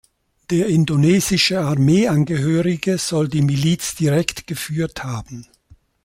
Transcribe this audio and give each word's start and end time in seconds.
Der 0.49 0.65
indonesische 0.65 1.61
Armeeangehörige 1.61 2.97
soll 2.97 3.27
die 3.27 3.43
Miliz 3.43 3.93
direkt 3.93 4.47
geführt 4.47 5.03
haben. 5.03 5.45